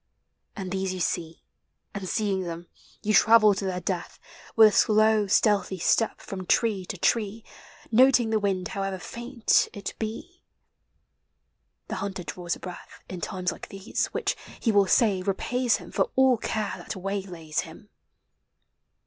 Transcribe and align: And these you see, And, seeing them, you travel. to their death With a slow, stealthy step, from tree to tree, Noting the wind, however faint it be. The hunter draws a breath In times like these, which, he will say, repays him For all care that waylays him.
And 0.55 0.71
these 0.71 0.95
you 0.95 0.99
see, 0.99 1.43
And, 1.93 2.09
seeing 2.09 2.41
them, 2.41 2.67
you 3.03 3.13
travel. 3.13 3.53
to 3.53 3.65
their 3.65 3.79
death 3.79 4.17
With 4.55 4.69
a 4.69 4.75
slow, 4.75 5.27
stealthy 5.27 5.77
step, 5.77 6.21
from 6.21 6.47
tree 6.47 6.85
to 6.87 6.97
tree, 6.97 7.45
Noting 7.91 8.31
the 8.31 8.39
wind, 8.39 8.69
however 8.69 8.97
faint 8.97 9.67
it 9.73 9.93
be. 9.99 10.41
The 11.87 11.97
hunter 12.01 12.23
draws 12.23 12.55
a 12.55 12.59
breath 12.59 13.03
In 13.09 13.21
times 13.21 13.51
like 13.51 13.67
these, 13.69 14.07
which, 14.07 14.35
he 14.59 14.71
will 14.71 14.87
say, 14.87 15.21
repays 15.21 15.77
him 15.77 15.91
For 15.91 16.09
all 16.15 16.37
care 16.37 16.73
that 16.77 16.95
waylays 16.95 17.59
him. 17.59 17.89